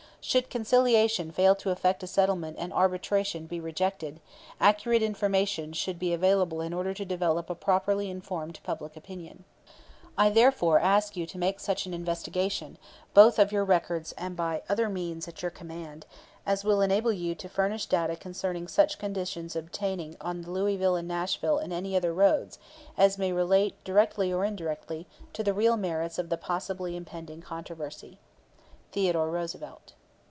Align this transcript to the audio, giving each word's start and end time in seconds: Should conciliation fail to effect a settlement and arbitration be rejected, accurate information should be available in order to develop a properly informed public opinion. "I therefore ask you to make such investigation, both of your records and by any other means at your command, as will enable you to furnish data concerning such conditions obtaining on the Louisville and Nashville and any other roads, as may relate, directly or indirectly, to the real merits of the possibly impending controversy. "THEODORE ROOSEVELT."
Should 0.23 0.51
conciliation 0.51 1.31
fail 1.31 1.55
to 1.55 1.71
effect 1.71 2.03
a 2.03 2.07
settlement 2.07 2.57
and 2.59 2.71
arbitration 2.71 3.47
be 3.47 3.59
rejected, 3.59 4.19
accurate 4.59 5.01
information 5.01 5.73
should 5.73 5.97
be 5.97 6.13
available 6.13 6.61
in 6.61 6.73
order 6.73 6.93
to 6.93 7.03
develop 7.03 7.49
a 7.49 7.55
properly 7.55 8.07
informed 8.07 8.59
public 8.61 8.95
opinion. 8.95 9.45
"I 10.19 10.29
therefore 10.29 10.77
ask 10.79 11.17
you 11.17 11.25
to 11.25 11.39
make 11.39 11.59
such 11.59 11.87
investigation, 11.87 12.77
both 13.15 13.39
of 13.39 13.51
your 13.51 13.65
records 13.65 14.11
and 14.11 14.37
by 14.37 14.57
any 14.57 14.63
other 14.69 14.89
means 14.89 15.27
at 15.27 15.41
your 15.41 15.49
command, 15.49 16.05
as 16.45 16.63
will 16.63 16.81
enable 16.81 17.11
you 17.11 17.33
to 17.33 17.49
furnish 17.49 17.87
data 17.87 18.15
concerning 18.15 18.67
such 18.67 18.99
conditions 18.99 19.55
obtaining 19.55 20.17
on 20.21 20.43
the 20.43 20.51
Louisville 20.51 20.95
and 20.95 21.07
Nashville 21.07 21.57
and 21.57 21.73
any 21.73 21.95
other 21.95 22.13
roads, 22.13 22.59
as 22.95 23.17
may 23.17 23.33
relate, 23.33 23.83
directly 23.83 24.31
or 24.31 24.45
indirectly, 24.45 25.07
to 25.33 25.43
the 25.43 25.53
real 25.55 25.77
merits 25.77 26.19
of 26.19 26.29
the 26.29 26.37
possibly 26.37 26.95
impending 26.95 27.41
controversy. 27.41 28.19
"THEODORE 28.91 29.31
ROOSEVELT." 29.31 29.93